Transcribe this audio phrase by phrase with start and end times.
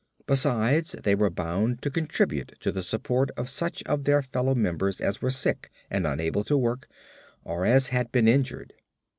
[0.25, 4.99] Besides they were bound to contribute to the support of such of their fellow members
[4.99, 6.87] as were sick and unable to work
[7.43, 8.73] or as had been injured.